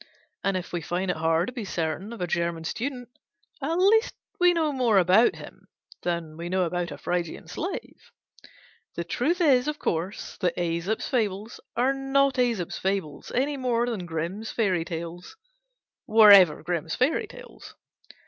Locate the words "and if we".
0.43-0.81